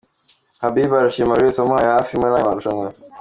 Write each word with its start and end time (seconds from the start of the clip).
Habiba 0.63 0.95
arashima 0.97 1.31
buri 1.33 1.45
wese 1.47 1.57
wamuhaye 1.61 1.89
hafi 1.95 2.11
muri 2.19 2.31
aya 2.33 2.47
marushanwa. 2.49 2.87